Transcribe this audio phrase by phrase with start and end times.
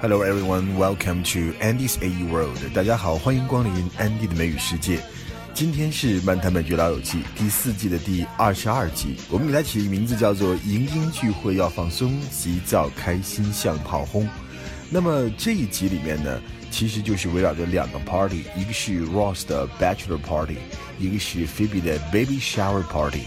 [0.00, 2.56] Hello everyone, welcome to Andy's AE World。
[2.72, 5.00] 大家好，欢迎光临 Andy 的美语世界。
[5.52, 14.28] 今天是《漫谈美剧老友记》第四季的第二十二集，我们给它起的名字叫做“迎宾聚会要放松，急躁开心像炮轰”。
[14.88, 16.40] 那么这一集里面呢，
[16.70, 20.58] 其实就是围绕着两个 party，一个是 Ross 的 bachelor party，
[21.00, 23.22] 一个是 Phoebe 的 baby shower party。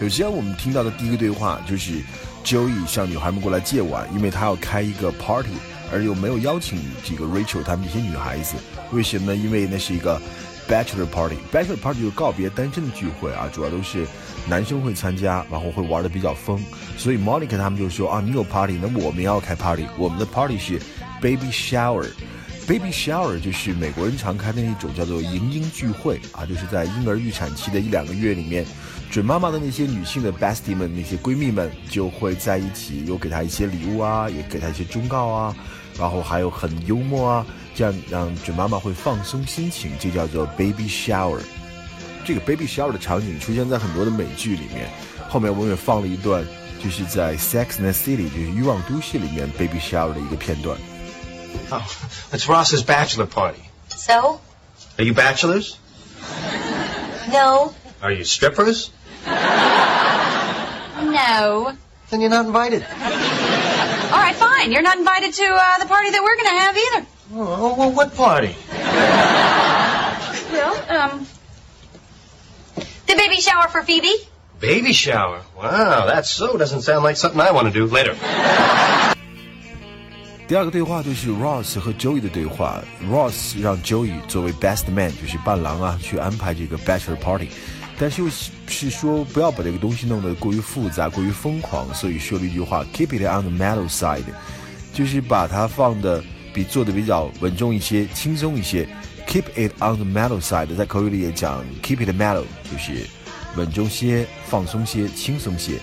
[0.00, 2.02] 首先，我们听到的第一个对话就是
[2.44, 5.48] Joey 向女孩们过来借碗，因为他要开一个 party，
[5.90, 8.56] 而又没有邀请这个 Rachel 他们这些女孩子。
[8.92, 9.36] 为什么呢？
[9.36, 10.20] 因为那是一个
[10.68, 14.06] bachelor party，bachelor party 就告别单身的聚会啊，主要都是
[14.46, 16.62] 男生会参加，然后会玩的比较疯。
[16.98, 19.86] 所以 Monica 他们就说啊，你有 party，那我们要开 party。
[19.96, 20.78] 我们的 party 是
[21.22, 22.06] baby shower。
[22.66, 28.64] Baby shower 就是美国人常开的那种叫做迎婴聚会啊，就是在婴儿预产期的一两个月里面，
[29.10, 35.54] 准妈妈的那些女性的 bestie 们、那些闺蜜们就会在一起，有给她一些礼物啊，也给她一些忠告啊，
[35.98, 41.40] 然后还有很幽默啊，这样让准妈妈会放松心情，这叫做 baby shower。
[42.24, 44.88] 这个 baby shower 的场景出现在很多的美剧里面，
[45.28, 46.42] 后面我们也放了一段，
[46.82, 50.78] 就是在 Sex and the City，就是欲望都市里面 baby shower 的一个片段。
[51.70, 51.86] Oh,
[52.32, 53.62] it's Ross's bachelor party.
[53.88, 54.40] So?
[54.98, 55.78] Are you bachelors?
[57.30, 57.74] No.
[58.02, 58.90] Are you strippers?
[60.96, 61.72] No.
[62.10, 62.82] Then you're not invited.
[62.84, 62.90] All
[64.20, 64.72] right, fine.
[64.72, 67.06] You're not invited to uh, the party that we're going to have either.
[67.34, 68.54] Oh, well, what party?
[70.52, 71.26] Well, um,
[73.06, 74.14] the baby shower for Phoebe.
[74.60, 75.42] Baby shower.
[75.56, 78.12] Wow, that so doesn't sound like something I want to do later.
[80.46, 82.82] 第二个对话就是 Ross 和 Joey 的对话。
[83.10, 87.48] Ross 让 Joey 作为 best man，就是伴郎啊，去安排这个 bachelor party，
[87.98, 88.28] 但是又
[88.66, 94.24] 是说不要把这个东西弄得过于复杂、过于疯狂，所以说了一句话：keep it on the mellow side，
[94.92, 98.86] 就是把它放的比做的比较稳重一些、轻松一些。
[99.26, 103.06] Keep it on the mellow side，在口语里也讲 keep it mellow，就是
[103.56, 105.78] 稳重些、放松些、轻松些。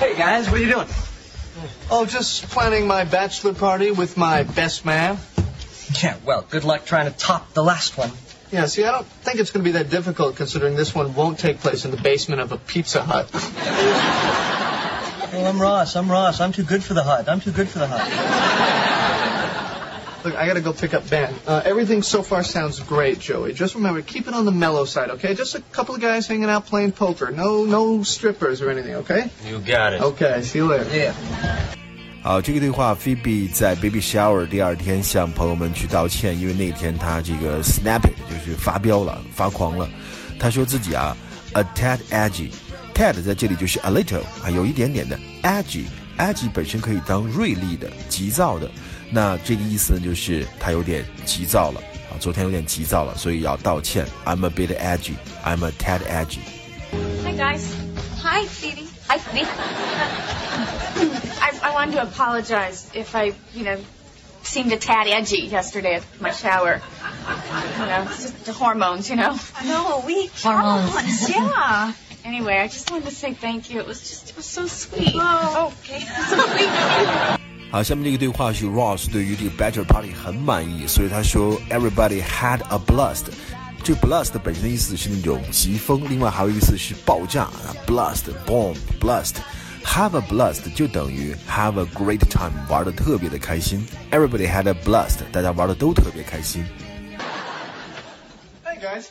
[0.00, 0.86] Hey guys, what you doing?
[1.90, 5.18] Oh, just planning my bachelor party with my best man.
[6.02, 8.10] Yeah, well, good luck trying to top the last one.
[8.50, 11.38] Yeah, see, I don't think it's going to be that difficult considering this one won't
[11.38, 13.30] take place in the basement of a Pizza Hut.
[15.32, 15.96] Well, I'm Ross.
[15.96, 16.40] I'm Ross.
[16.40, 17.28] I'm too good for the hut.
[17.28, 19.68] I'm too good for the hut.
[20.23, 21.33] Look, I got to go pick up Ben.
[21.45, 23.53] Uh, everything so far sounds great, Joey.
[23.53, 25.35] Just remember, keep it on the mellow side, okay?
[25.35, 27.31] Just a couple of guys hanging out playing poker.
[27.31, 29.29] No, no strippers or anything, okay?
[29.45, 30.01] You got it.
[30.01, 30.85] Okay, see you later.
[30.91, 31.13] Yeah.
[32.23, 39.87] 好，这个对话，Phoebe 在 baby shower 第二天向朋友们去道歉，因为那天她这个 snap it 就是发飙了，发狂了。
[40.37, 41.15] 她说自己啊，
[41.53, 45.17] a tad edgy，tad 在这里就是 a little 啊，有一点点的
[46.22, 48.70] edgy 本身可以当锐利的、急躁的，
[49.10, 54.06] 那这个意思呢，就是他有点急躁了啊，昨天有点急躁了，所以要道歉。
[54.24, 55.16] I'm a bit edgy.
[55.44, 56.38] I'm a tad edgy.
[57.24, 57.64] Hi guys.
[58.22, 58.86] Hi, Phoebe.
[59.08, 59.48] Hi, Phoebe.
[61.40, 63.78] I, I wanted to apologize if I, you know,
[64.44, 66.80] seemed a tad edgy yesterday at my shower.
[67.80, 69.36] You know, just the hormones, you know.
[69.64, 71.28] No, we hormones.
[71.28, 71.92] Yeah.
[72.23, 73.79] Anyway, I just wanted to say thank you.
[73.79, 75.15] It was just, it was so sweet.
[75.15, 76.01] Oh, okay.
[76.29, 76.69] So sweet.
[77.71, 83.25] 好，下面这个对话是 Ross 对于这个 bachelor party 很满意，所以他说 Everybody had a blast。
[83.83, 93.87] 这个 blast 本身的意思是那种疾风，另外还有一个意思是爆炸啊，blast bomb blast。Have a blast 就等于 have a great time，玩的特别的开心。
[94.11, 96.65] Everybody had a blast，大家玩的都特别开心。
[98.65, 99.05] Hey, guys.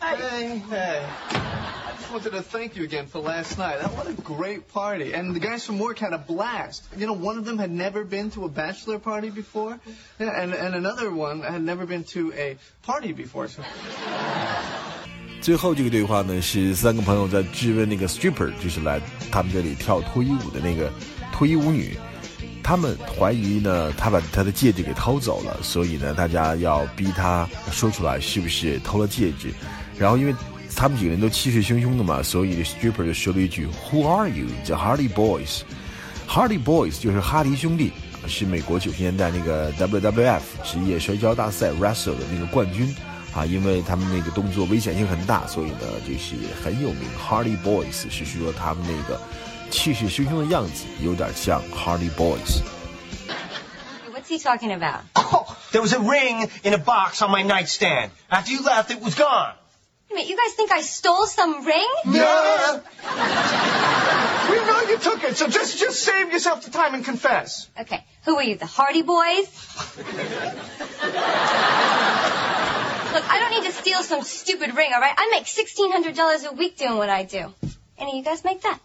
[0.00, 1.51] Hey, hey.
[1.93, 3.79] I wanted to thank you again for last night.
[3.95, 5.13] What a great party.
[5.13, 6.83] And the guys from work had a blast.
[6.97, 9.79] You know, one of them had never been to a bachelor party before.
[10.19, 13.47] Yeah, and, and another one had never been to a party before.
[13.47, 13.61] So
[15.39, 18.99] 最后这个对话呢，是三个朋友在质问那个 stripper，就是来
[19.31, 20.91] 他们这里跳脱衣舞的那个
[21.31, 21.95] 脱衣舞女。
[22.63, 29.53] 他们怀疑呢，她把她的戒指给偷走了，所以呢，大家要逼她说出来是不是偷了戒指。
[29.97, 30.33] 然后因为
[30.76, 34.46] 他们几个人都气势汹汹的嘛，所以 stripper 就说了一句 Who are you?
[34.64, 35.62] The Hardy Boys.
[36.28, 37.92] Hardy Boys 就是哈迪兄弟，
[38.26, 42.94] 是美国九十年代那个 WWF 职业摔跤大赛 wrestle 的那个冠军。
[43.34, 47.08] 啊，因为他们那个动作危险性很大，所以呢就是很有名。
[47.18, 49.20] Hardy Boys 是说他们那个
[49.70, 52.62] 气势汹汹的样子有点像 Hardy Boys。
[54.10, 55.02] What's he talking about?
[55.14, 58.10] Oh, there was a ring in a box on my nightstand.
[58.28, 59.52] After you left, it was gone.
[60.12, 61.88] Wait a minute, you guys think I stole some ring?
[62.06, 62.80] Yeah.
[64.50, 67.68] We know you took it, so just just save yourself the time and confess.
[67.78, 69.46] Okay, who were you, the Hardy Boys?
[73.12, 75.14] Look, I don't need to steal some stupid ring, all right?
[75.16, 77.52] I make $1,600 a week doing what I do.
[77.98, 78.80] Any of you guys make that?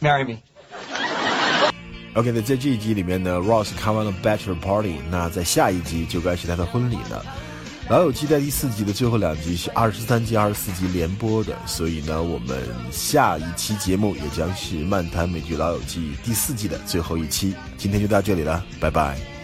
[0.00, 0.42] Marry me.
[2.14, 7.24] OK，那在这一集里面呢，Ross 看完了 Bachelor Party，那在下一集就该是他的婚礼了。
[7.91, 12.57] 老友记在第四季的最后两集是二十三集、二十四集连播的，所以呢，我们
[12.89, 17.53] 下一期节目也将是漫谈美剧老友记第四季的最后一期。
[17.77, 19.40] 今天就到这里了，拜拜。